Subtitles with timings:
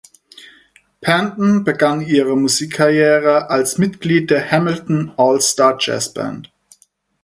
[1.01, 6.51] Panton begann ihre Musikkarriere als Mitglied der "Hamilton All Star Jazz Band".